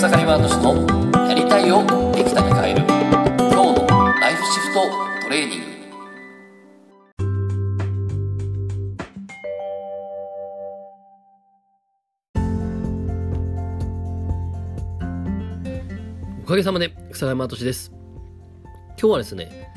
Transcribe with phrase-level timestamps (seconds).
[0.00, 2.80] 草刈ワード氏のやりたいをできたに変える
[3.36, 3.86] 今日の
[4.18, 4.80] ライフシフト
[5.24, 5.66] トレーニング。
[16.44, 17.92] おかげさまで草山敏です。
[18.96, 19.70] 今日はですね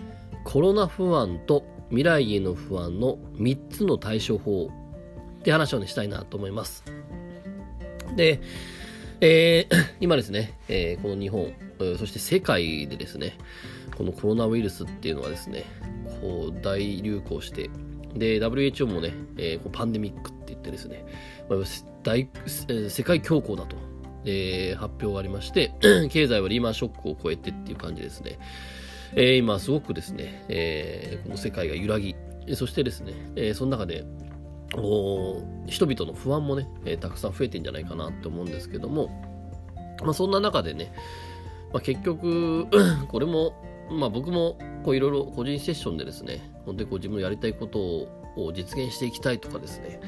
[0.46, 4.72] コロナ不安と未来への不安の3つの対処法
[5.40, 6.86] って話をねしたいなと思います。
[8.16, 8.40] で、
[9.26, 11.54] えー、 今ですね、えー、この日本、
[11.98, 13.38] そして世界でですね、
[13.98, 15.64] このコロナウイルスっていうのはですね、
[16.20, 17.70] こう大流行して、
[18.16, 21.06] で、WHO もね、えー、パンデミックって言ってですね、
[21.50, 21.60] まあ、
[22.04, 22.28] 大
[22.90, 23.78] 世界恐慌だと、
[24.26, 25.72] えー、発表がありまして、
[26.12, 28.40] 経済はリーマンショックを超えてっていう感じですね。
[29.16, 32.14] えー、今すごくですね、えー、この世界が揺らぎ、
[32.56, 34.04] そしてですね、えー、その中で
[34.74, 39.10] 人々の不安もね、えー、たくさん増えてんじゃないかなって思うんですけども、
[40.02, 40.94] まあ、そんな中でね、
[41.72, 42.68] まあ、結局
[43.08, 43.54] これも、
[43.92, 44.58] まあ、僕も
[44.88, 50.00] いろいろ個人セッションでですね本当にこう自分のやりたいことを実現していきたいとかですね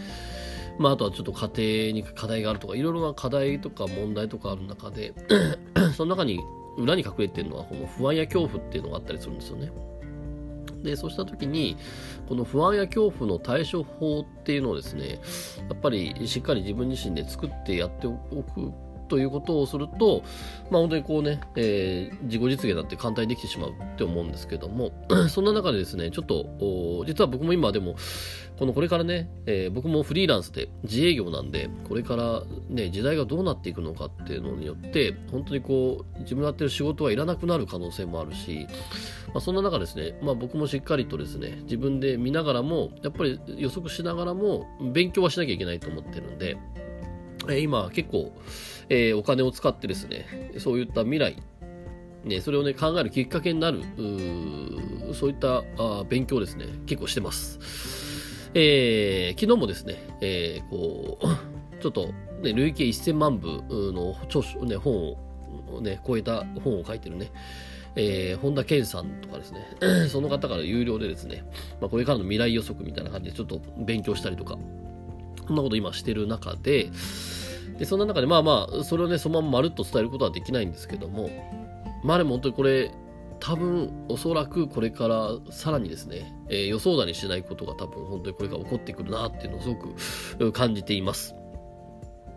[0.77, 5.13] まあ、あとはちょっと家庭に課題があるとかいろいろな課題とか問題とかある中で
[5.95, 6.39] その中に
[6.77, 9.71] 裏に隠れてるのはこの不安や恐怖っていうのがあったりするんですよね。
[10.85, 11.77] で、そうした時に、
[12.27, 15.19] この不安や恐怖の対処法っていうのをですね、
[15.69, 18.71] やっぱりしっかり自分自身で作ってやっておく
[19.07, 20.23] ということをすると、
[20.69, 24.91] まあ本当にこうね、えー、自己実現だって簡単にできてしまうって思うんですけども、
[25.29, 27.95] そんな中でですね、ちょっと、実は僕も今でも、
[28.57, 38.67] このこれからね、えー、僕もフリーランスで自営業なんで、これからね、時代がどうなっていくのかっていうのによって、本当にこう、自分のやってる仕事はいらなくなる可能性もあるし、
[39.27, 46.57] まあ、そんな中ですね、まあ僕もしっかりとですね、自分で見ながらも、やっぱり予測しながらも、勉強はしなきゃいけないと思ってるんで、
[47.49, 48.31] え、今結構、
[48.89, 51.35] え、お金を使ってですね、そういった未来、
[52.23, 53.81] ね、それをね、考えるきっかけになる、
[55.13, 57.59] そういったあ勉強ですね、結構してます。
[58.57, 61.25] えー、昨日もですね、えー、こう、
[61.81, 62.07] ちょっと、
[62.41, 63.61] ね、累計1000万部
[63.93, 65.17] の著書、ね、本
[65.73, 67.31] を、ね、超えた本を書いてるね、
[67.97, 69.67] えー、本田健さんとかですね、
[70.09, 71.43] その方から有料でですね、
[71.81, 74.57] まあ、これからの未来予測みたいな感じでちょっと勉強したりとか、
[75.47, 76.89] そんなこと今してる中で、
[77.77, 81.29] で、そんな中で、まあまあ、それをね、そのまままるっと伝えることはできないんですけども、
[82.03, 82.91] まあでも本当にこれ、
[83.39, 91.35] 多分、おそらくこれからさらにですね、えー、予想だにしないことが多分本当にこれから起こってくるなっていうのをすごく感じています。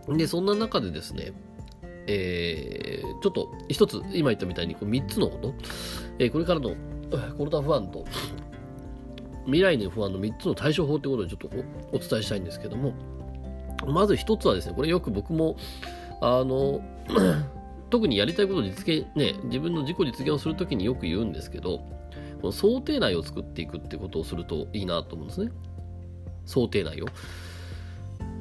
[0.08, 1.32] で、そんな中でですね、
[2.06, 5.54] えー、ちょっと一つ、今言ったみたいにこう3つのこと、
[6.18, 6.74] えー、これからの
[7.36, 8.04] コロナ不安と
[9.48, 12.92] 未来の不安の3つの対処法ということでちょっとお伝えしたいんですけども、
[13.86, 15.56] まず一つはですね、これよく僕も、
[16.20, 16.82] あの、
[17.90, 21.78] 特にやりたいことを実現、ね、自分の自己実現をするときによく言うんですけど、
[22.42, 25.50] この想定内を作っていくってことをするといいなと思うんですね。
[26.44, 27.06] 想定内を。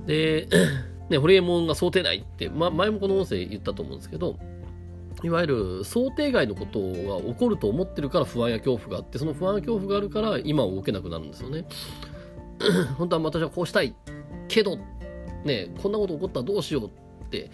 [0.05, 0.47] で、
[1.09, 4.37] ね、ホリエモンが想定内って、ま、前もこの音声言ったと思うんですけど、
[5.23, 11.65] いわゆる想定外のことが起こると思ってるから不安や恐怖があって、その不安や恐怖があるから今は動けなくなるんですよね。
[12.97, 13.95] 本当は私はこうしたい
[14.47, 14.77] けど
[15.43, 16.85] ね、こんなこと起こったらどうしよう
[17.25, 17.49] って。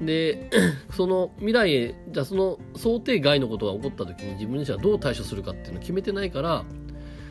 [0.00, 0.50] で、
[0.92, 6.64] その未来へ、じゃあその想定外のことが起こった時に自分自身はどう対処するかっていうのを決めてないから、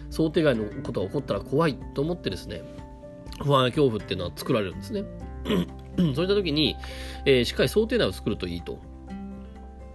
[0.10, 2.64] 想定外のことが起こったら怖いと思ってですね、
[3.44, 5.04] 不安や恐怖っていうのは作られるんですね。
[5.98, 6.76] そういった時に、
[7.26, 8.80] えー、しっかり想定内を作るといいと。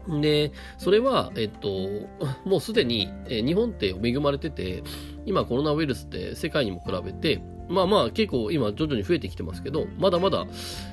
[0.09, 1.69] で、それは、えっと、
[2.49, 4.83] もうすでに、え、日本って恵まれてて、
[5.25, 10.47] 今コロナウイルスって世界にも比べて、まあまあ結構今徐々に増えてきてますけど、まだまだ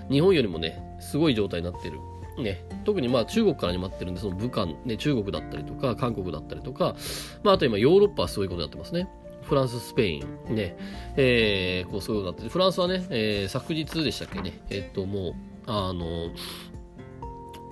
[0.09, 1.99] 日本よりもね、すごい状態になってる。
[2.37, 6.95] ね、特にまあ中国から始まってるんで、その武漢、ね、中国だったりとか、韓国だったりとか、
[7.43, 9.07] まああと今ヨーロッパはそういことになってますね。
[9.43, 10.75] フランス、スペイン、ね、
[11.15, 15.33] えー、こうそういうことになってフランスはね、えー、昨日でしたっけね、えっともう、
[15.67, 16.31] あの、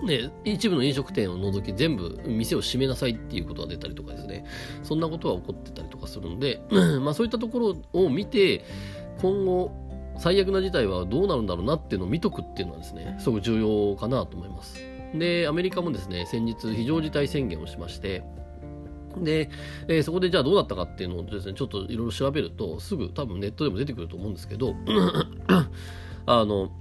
[0.04, 4.46] ね、一部の飲食店を除き全部店を閉めなさいっていうことが出たりとかですね、
[4.84, 6.62] そんなことは起こってたりとかするんで、
[7.02, 8.66] まあそういったところを見て、
[9.22, 9.72] 今後、
[10.18, 14.80] 最悪な事態はどうなるんだろうなっていうのを見とくっていうのはですね、すごく重要かなと思います。
[15.16, 18.24] で、アメリカもですね、先日非常事態宣言をしまして、
[19.18, 19.50] で、
[19.88, 24.76] えー、そこでじゃあどうだったかっていうのをですね、ちょっといろいろ調べると、すぐ多分ネットでも出てくると思うんですけど、
[26.26, 26.72] あの、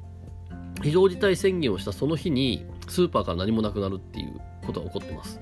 [0.83, 5.41] 非常事態宣言をしたその日に、スーパーから何もなくなるっていうことが起こってます。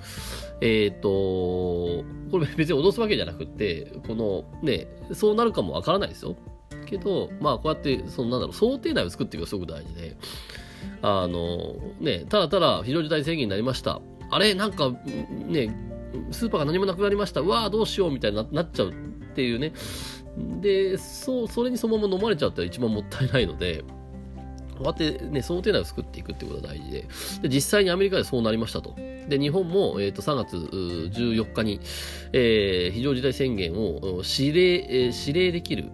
[0.60, 6.36] えっ、ー、と、これ別に脅すわけじゃなくて、このね、そうなるかもわからないですよ。
[6.86, 10.16] けど、まあこうやって、そのなんだろう、想定内を作っていくのがすごく大事で、
[11.02, 14.00] あの、ね、ただただ非常事態宣言になりました。
[14.30, 14.54] あれ？
[14.54, 15.74] なんか、ね、
[16.30, 17.40] スーパーが何もなくなりました。
[17.40, 18.94] うわあどうしようみたいになっちゃうっ
[19.34, 19.72] ていうね。
[20.60, 23.84] で、そう、それにそのまま飲まれちゃったら一番もったいないので、
[24.78, 27.04] こうやってね、想定内を作っていくってことが大事で、
[27.42, 28.94] で実際にアメリカでそうなりましたと。
[29.28, 31.80] で、日本も、えー、と3月14日に、
[32.32, 35.90] えー、非常事態宣言を指令、えー、指令できる、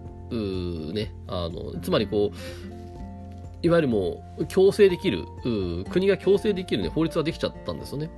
[0.93, 2.35] ね、あの、つまりこう、
[3.65, 5.25] いわゆるもう強制できる、
[5.89, 8.09] 国が強制できる、ね、法律ができちゃったんですよね。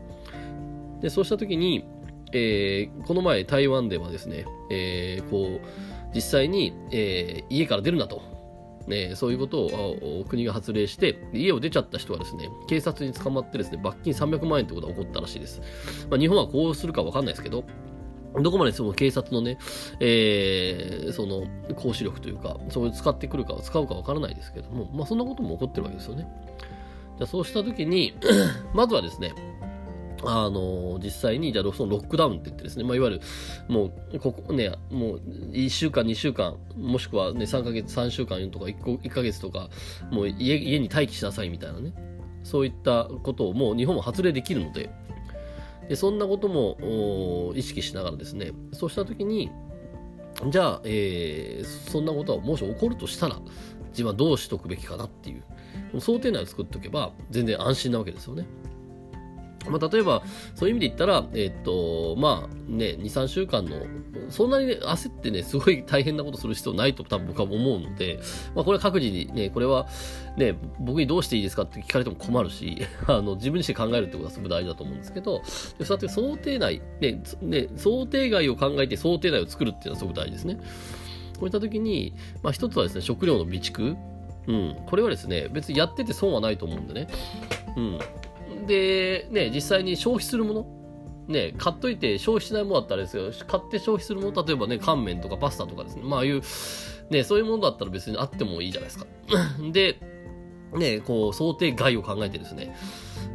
[1.02, 1.86] で、そうしたときに、
[2.34, 5.68] えー、この前台湾ではですね、えー、こう、
[6.14, 8.37] 実際に、えー、家から出るなと。
[8.88, 15.62] ね、そういうことを国が発令して、家を出ちゃった人はですね、警察に捕まってですね、罰金300万円ってことが起こったらしいです。
[16.10, 17.64] まあ、日本はこうするかわかんないですけど、
[18.42, 19.58] どこまでその警察のね、
[20.00, 26.28] えー、その行使力というか、そういう使ってくるか、使うかわからないですけども、まあそんなことも起こってるわけですよね。
[27.18, 28.14] じゃあそうしたときに、
[28.74, 29.34] まずはですね、
[30.24, 33.22] あの、実際に、じゃあ、そのロックダウンって言ってですね、まあ、いわゆる、
[33.68, 35.22] もう、ここね、もう、
[35.52, 39.70] 1週間、2週間、もしくはね、3ヶ月、3週間とか1個、1ヶ月とか、
[40.12, 41.94] もう家、家に待機しなさいみたいなね、
[42.44, 44.90] そういったことをもう日本は発令できるので、
[45.90, 49.50] でそんなことも意識しながらですね、そうしたときに、
[50.50, 53.40] じゃあ、えー、そんなことはもし起こるとしたら、
[53.90, 55.38] 自分はどうしとくべきかなってい
[55.94, 58.46] う、想定内を作っておけば、全然安心なわけですよね。
[59.66, 60.24] まあ、例えば、
[60.56, 63.86] そういう意味で言ったら、えっ、と、まあね、2、3週間の、
[64.30, 68.20] そんなにね、焦ってね、すごい大変なことする必要ないと多分僕は思うので、
[68.56, 69.88] まあこれは各自にね、これは
[70.38, 72.78] ね、僕にどうしていいですかって聞かれても困るし、
[73.08, 80.60] あの、自分自身考えるってことはすごく大事だと思うんですけど、そうやって想定内、ね、ね、想定外を考えて想定内を作るっていうのはすごく大事ですね。
[81.40, 82.14] こういった時に、
[82.44, 83.96] まあ一つはですね、食料の備蓄。
[84.48, 84.78] うん。
[84.86, 87.08] これはですね、別にやってて損はないと思うんでね。
[87.76, 88.00] うん。
[88.66, 90.66] で、ね、実際に消費するもの、
[91.28, 96.42] ね、買っといて消費しないものだったらですよ、買って消費するもの、例えばね、乾麺とかパスタとかですね、まああいう、
[97.10, 99.06] ね、そういうものだったら別にあってもいいじゃないですか。
[99.72, 100.00] で、
[100.74, 102.76] ね、こう、想定外を考えてですね、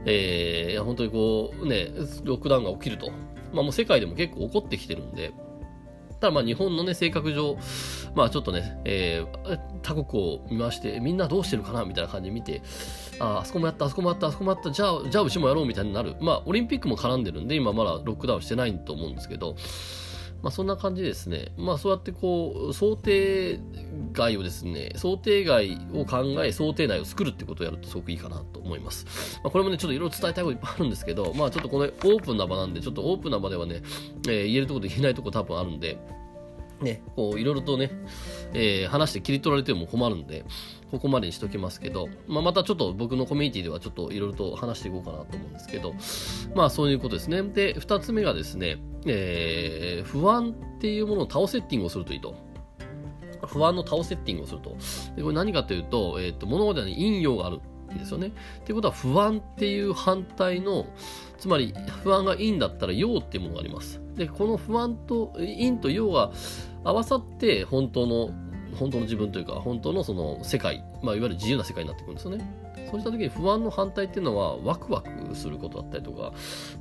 [0.05, 1.89] えー、本当にこう、ね、
[2.25, 3.11] ロックダウンが起きると。
[3.53, 5.33] まあもう世界でも結構起こってきてるんで、
[6.23, 7.59] ただまあ日本のね、性格上、
[8.15, 12.63] まあちょっとね、えー、他国を見まして、みんなどうしてるかなみたいな感じで見て、
[13.19, 16.15] ああそこもやった、あそこもやった、あそこもやった、じゃあ、じゃあうちもやろうみたいになる。
[16.21, 19.57] まあオリンピックも絡んでるんで、今まだロックダウンしてないと思うんですけど、
[20.43, 21.53] まあそんな感じですね。
[21.57, 23.61] まあそうやってこう、想定
[24.13, 29.41] 外をですね、想定外を考え、想定内を作るってことをやるとすごくいいかなと思います。
[29.43, 33.83] まあこれもね、ちょっといろいろ伝えたいこといっぱいあるんですけど、まあちょっとこのオープンな場なんで、ちょっとオープンな場ではね、
[34.29, 35.99] えー、言えるところで言えないとこ多分あるんで、
[36.83, 37.91] ね、こういろいろとね、
[38.53, 40.45] えー、話して切り取られても困るんで、
[40.91, 45.95] ここまでにしときますけど、まあ、またちょっと僕のコミュニティではちょっといろいろと話していこうかなと思うんですけど、
[46.55, 47.43] まあそういうことですね。
[47.43, 52.35] で、二つ目がですね、えー、不安っていうものを倒セッティングをするといいと。
[53.47, 54.77] 不安の倒セッティングをすると。
[55.17, 57.61] でこれ何かというと、え、ー、と、物事に陰陽がある
[57.93, 58.29] んですよね。
[58.29, 58.31] っ
[58.63, 60.87] ていうことは不安っていう反対の、
[61.39, 64.01] つまり不安が陰だったら陽っていうものがあります。
[64.15, 66.31] で、この不安と陰と陽が
[66.85, 68.31] 合わさって本当の
[68.79, 72.45] 本当の自分というか本当のその世界、まあ、いわゆる自由な世界になってくるんですよね。
[72.93, 76.33] そうした時に不安の反対っていうのはワクワクすることだったりとか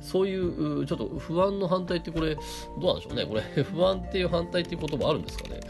[0.02, 2.40] そういうちょっと不安の反対ってこれど
[2.82, 3.24] うなんでしょうね。
[3.24, 5.60] これ 不安っていう反対っていう言葉あるんですかね。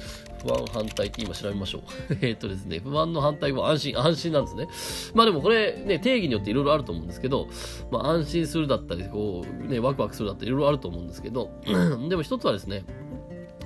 [0.44, 1.82] 不安反対って今調べましょう。
[2.22, 4.66] えっとですね不安の反対は安心安心なんですね。
[5.14, 7.46] まあでもこれね定義によっていろいろあると思うんですけど、
[7.92, 11.50] まあ、安心するだったりこうねワクワクするだったりいろいろあると思うんですけど
[12.10, 12.84] でも一つはですね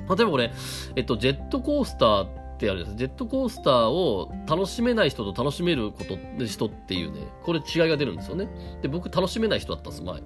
[0.08, 0.52] 例えばこれ、
[0.94, 2.96] えっと、ジェットコースターってあるんです。
[2.96, 8.48] ジェットコースターを楽しめない人と楽しめること人っていうね、これ違いが出るんですよね。
[8.82, 10.22] で、僕楽しめない人だったんです、前。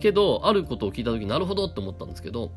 [0.00, 2.52] けど、あることを聞いた時なるほどって思ったんですけど、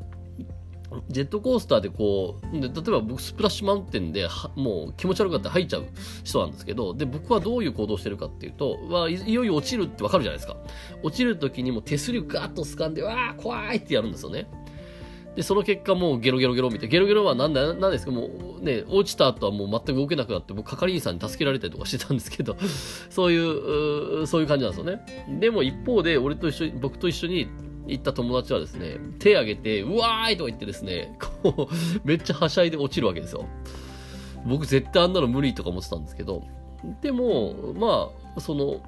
[1.08, 5.86] ジェットコースターでこう、で例えば僕スプラッシュマウンテンでもう気持ち悪かって入っちゃう
[6.24, 10.56] 人なんですけど、で、僕はどういう行動してるかっていうと、わいよいよ落ちるってわかるじゃないですか。
[11.02, 14.48] 落ちる時にも手すりをガーッと掴んで、わー怖いってやるんですよね。
[15.36, 18.28] で、その結果もうゲロゲロゲロ見て、ゲロゲロはなんだ、なんですか、も
[18.60, 22.56] うね、落ちた後はもう全く動けなくなって、僕係員さんに助けられたりとかしてたんですけど、
[23.10, 25.00] そういう、そういう感じなんですよね。
[25.38, 27.48] でも一方で、俺と一緒に、僕と一緒に
[27.86, 33.46] 行った友達はですね、手挙げて、うわーいとか言ってですね、こう、めっちゃはしゃいで落ちるわけですよ。
[34.46, 36.42] 僕絶対あんなの無理とか思ってたんですけど、
[37.00, 38.80] でも、まあ、その、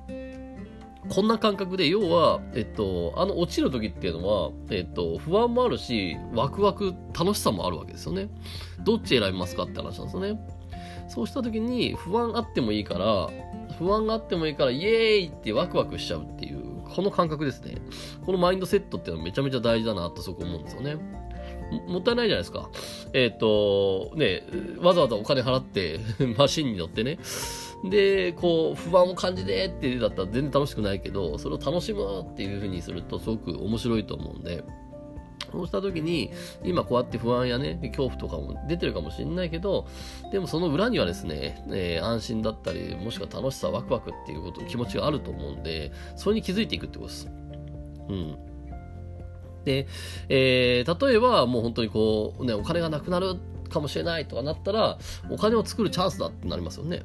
[1.08, 8.28] こんな感覚で、要は、えっと、あの落ちる時っていうのは、えっと、不安もあるし、ワクワク、楽しさもあるわけですよね。
[8.84, 10.38] どっち選びますかって話なんですよね。
[11.08, 13.30] そうした時に、不安あってもいいから、
[13.78, 16.60] 不安があってもいいから、イエーイってワクワクしちゃうっていう、
[16.94, 17.76] この感覚ですね。
[18.26, 20.96] このマインドセットっていうのはめちゃめちゃ大事だなとそこ思うんですよね。
[21.86, 22.68] もったいないじゃないですか。
[23.12, 24.42] えっ、ー、と、ね、
[24.80, 26.00] わざわざお金払って
[26.36, 27.18] マシンに乗ってね、
[27.84, 34.64] で、こう、不安を感じてっていうだったら全然楽しくないけど、それを楽しむっていう風にするとすごく面白いと思うんで、
[35.50, 36.30] そうした時に、
[36.62, 39.86] 今こうやって不安やね、恐怖とかも出てるかもしれないけど、
[40.30, 47.28] でもその裏にはですね、えー、安心だったり、もしくは楽しさ、ワクワクっていうこと、気持ちがあると思うんで、それに気づいていくってことです。
[48.08, 48.38] うん。
[49.64, 49.86] で、
[50.28, 53.36] えー、例えばもう本当にこう、ね、お金がなくなる
[53.68, 54.98] かもしれないとかなったら、
[55.30, 57.02] お金を作るチャンスだってなりますよね。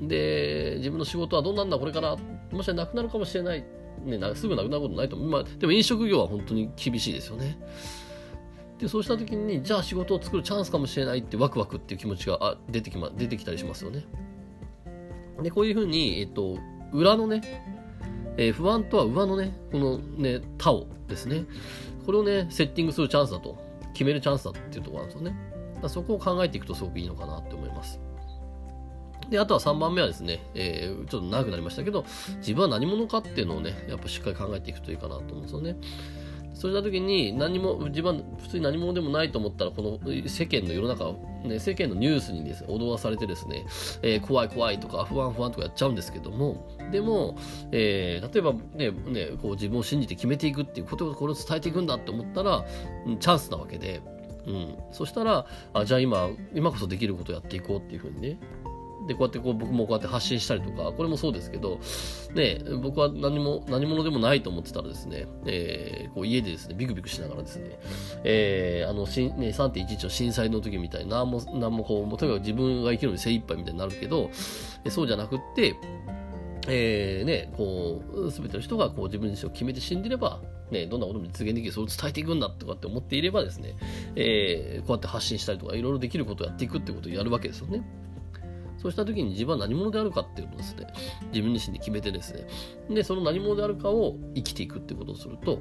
[0.00, 2.16] で、自分の仕事はどうなんだこれから、
[2.50, 3.64] もしかなくなるかもしれない。
[4.04, 5.28] ね、すぐなくなることないと思う。
[5.28, 7.58] まあ、でも飲食業は本当に厳しいですよね。
[8.78, 14.06] で、そうした時に、じゃあ仕事を作るチャンスかもしれないってワクワクっていう気持ちがあ出てき、ま、出てきたりしますよね。
[15.42, 16.58] で、こういうふうに、えっと、
[16.92, 17.42] 裏のね、
[18.38, 21.44] えー、不安とは上のね、このね、タオですね。
[22.06, 23.58] これをね、セッティングするチャンスだと、
[23.92, 25.36] 決めるチャンスだっていうところなんですよね。
[25.82, 28.00] だそこを考えていくとすごくいいのかなって思います。
[29.30, 32.04] で、あとは3番目はですね、えー、ちょっと長くなりましたけど、
[32.38, 35.76] 自分は何者かっていうのをね、やっぱしっかり考えていくといいかなと思うんですよね。
[36.60, 43.64] そうした時に何も自分普通に何者でもないと思ったらこの世間の世の中、ね、世間のニュースにです、ね、踊らされてですね、
[44.02, 47.38] えー、怖い怖いとか不安不安とかやっちゃうんですけどもでも、
[47.72, 52.62] えー、例えばねねこう自分を信じて決めていくっていうことをこれを伝えていくんだって思ったら、
[53.06, 54.02] うん、チャンスなわけで。
[54.46, 55.44] うん、そしたら
[55.74, 58.38] あじゃあ今今こそできることをやっていこうっていうふうにね
[59.06, 61.80] で、こうやってこう僕もこうやって発信したりとか、これもそうですけど、
[62.34, 67.78] ね、僕は何も、何者でもないと思ってたらですね、えー、こう家でですね、ビクビクしながらですね、
[68.24, 74.30] えー、あの、しね、3.11の震災の時みたいな、何も、何もこう、とにかく自分が生きるのに精一杯みたいになるけど、
[74.88, 75.74] そうじゃなくって、
[76.68, 80.40] えー、ね、こう、すべての人がこう自分自身を決めて死んでれば、
[80.70, 83.76] ね、どんなことも実現できる、それを伝えていくんだとかって思っていればですね、
[84.14, 87.82] えー、こうやって発信したりとか、いろいろできることをやっていくってことをやるわけですよね。
[88.80, 90.86] そうした時に自分は何者であるかっていうのをですね、
[91.32, 92.46] 自分自身で決めてですね、
[92.88, 95.60] で、その何者であるかを生きていくってことをすると、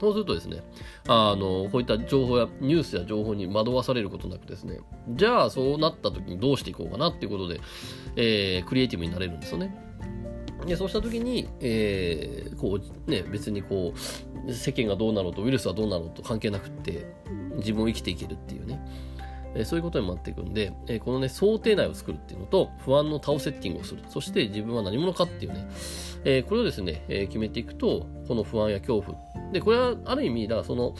[0.00, 0.62] そうするとですね、
[1.06, 4.80] あの、こういった情報や、ニュースや情報に惑わされることなくですね、
[5.10, 7.60] じゃあそうなった時にどうしていこうかなっていうことで、
[8.16, 9.74] えー、クリエイティブになれるんですよね。
[10.66, 13.92] で、そうした時に、えー、こう、ね、別にこ
[14.46, 17.06] う、世間がどうなろうと、ウイルスはどうなろうと関係なくって、
[17.56, 18.80] 自分を生きていけるっていうね。
[19.56, 24.02] えそういうことにもなっていくんで、えこのね、想定内を作るっていうのと、不安のタオセッティングをする。
[24.08, 25.66] そして自分は何者かっていうね、
[26.24, 29.18] えこれをですね、え決めていくと、この不安や恐怖。
[29.52, 30.94] で、これはある意味、だからその、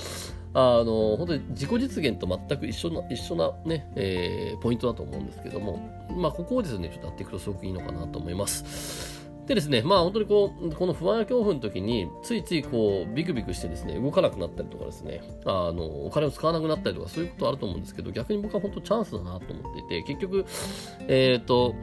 [0.58, 5.78] あの、本当に自己実現と全く一緒な、一緒なね、えー、ポイントだと思うんですけども、
[6.16, 9.25] まあ、ここをですね、ちょっとやっていくとすごくいいのかなと思います。
[9.46, 20.44] でですね、まあ本当にこう、この不安や恐怖の時に、ついついこう、ビクビクしてですね、動かなくなったりとかですね、あの、お金を使わなくなったりとか、そういうことあると思うんですけど、逆に僕は本当チャンスだなと思っていて、結局、
[21.06, 21.76] えっ、ー、と、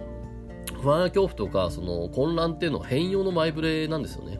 [0.82, 4.40] 不安や恐怖とか、その混乱っていうのは変容の前触れなんですよね。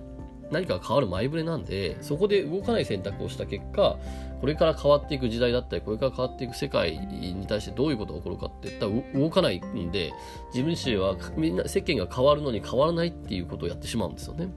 [0.52, 3.98] 何か変わる前触れなんで、そこで動かない選択をした結果、
[4.44, 10.12] これから変わっていく時代だったり、これから変わっていく世界に対してどういうことが起こるかって言ったら動かないんで、
[10.54, 14.50] 自分自身はみんな世間が変わるのに変わらないっていうことをやってしまうんですよね。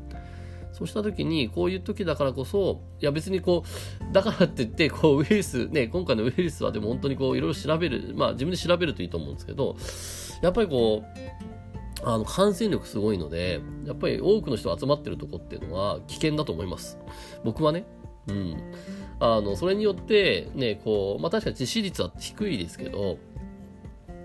[0.72, 3.62] そうした時に、こういう時だからこそ、いや別にこ
[4.10, 9.76] う、だからって言って、こうウイルス、ね、今回のウイルスはでも本当にこういろいろ調べる、まあ自分で調べるといいと思うんですけど、
[10.42, 16.98] やっぱりこう、あの感染力すごいので、やっぱり多くの人が集まってるとこっていうのは危険だと思います。
[17.44, 17.86] 僕はね。
[18.26, 18.56] うん。
[19.20, 23.18] あの、それによって、ね、こう、まあ確かに致死率は低いですけど、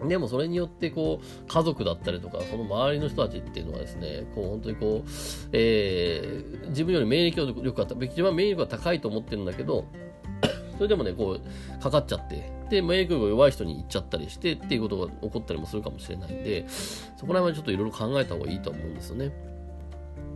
[0.08, 5.10] でもそれによってこう家族だったりとかその周りの人たちっていうのはですねこう本当にこう、
[5.52, 9.86] えー、自分より免疫力が一番免疫力が高いと思ってるんだけど
[10.78, 19.34] それでもねこうかかっちゃってで、免疫力が弱い人に行っちゃったりしてっていうことが起こったりもするかもしれないんで、そこら辺はちょっといろいろ考えた方がいいと思うんですよね。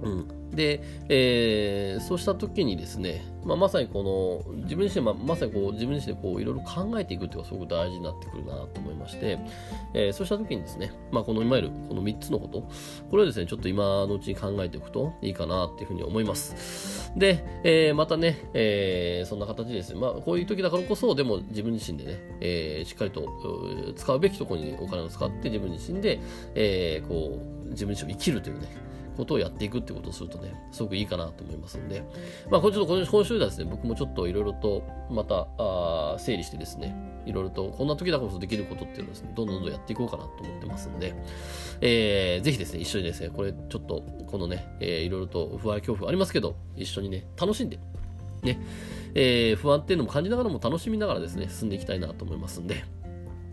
[0.04, 9.38] うん、で、えー、そうした時にですね、まあ、まさにこの自分自身、まあまさにこう自分自身でこういろいろ考えていくっていうのがすごく大事になってくるなと思いまして、
[9.94, 12.70] えー、そうした時にですね、まあ、このいわゆるこの3つのこと、
[13.10, 17.12] これをですね、ちょっと今のうちに考えておくといいかなっていうふうに思います。
[17.16, 26.20] で、えー、またね、えー、そんな形ですね、まあ、こういう時だからこそ、でも自分自身でね、えー、しっかりと使うべきところにお金を使って自分自身で、
[26.56, 28.68] えー、こう、自分自身を生きるというね、
[29.16, 32.04] ことをやっていくってことをするとね、すごくいいかなと思いますんで、
[32.50, 36.96] まあ、これちょっと今週はですね、僕もちょっといろいろとまたあ整理してですね、
[37.26, 41.16] いろいろとこんな時だからこそできることっていうのをですね、どんどんどんどんやっていこうかなと思ってますんで、
[41.82, 47.80] えー、ぜひですね、一緒にですね、これちょっと、このね、えー、いろいろと不安恐怖ありますけど、一緒にね、楽しんで、
[48.44, 48.60] ね、
[49.16, 52.84] えー、不安っていうのも感じながらも楽しみながらですね、進んでいきたいなと思いますんで、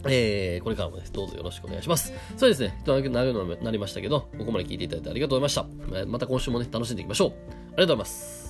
[0.09, 2.13] えー、これからもね、どうぞよろしくお願いします。
[2.37, 6.07] そうですね、長くなりましたけど、ここまで聞いていただいてありがとうございました。
[6.07, 7.29] また今週もね、楽しんでいきましょう。
[7.29, 8.43] ありがとうございます。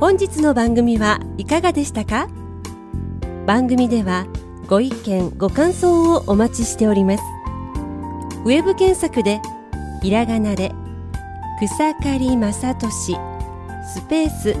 [0.00, 2.28] 本日の番組はいかがでしたか？
[3.46, 4.26] 番組では
[4.68, 7.22] ご意見ご感想をお待ちしております
[8.44, 9.40] ウェブ検索で
[10.02, 10.72] ひらがなで
[11.60, 13.16] 草刈正俊
[13.84, 14.54] スペース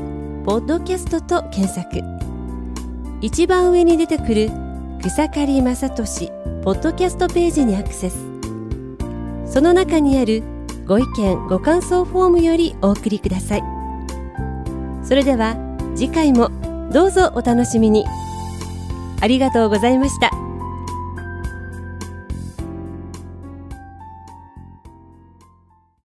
[0.44, 2.02] ポッドキャストと検索。
[3.20, 4.50] 一番上に出てくる
[5.00, 6.32] 草刈正俊
[6.64, 8.16] ポッドキャストページにアクセス。
[9.46, 10.42] その中にある
[10.86, 13.62] ご意見ご感想フォームよりお送りください。
[15.04, 15.56] それでは
[15.94, 16.50] 次回も
[16.92, 18.04] どうぞお楽しみに。
[19.20, 20.41] ありがとうございました。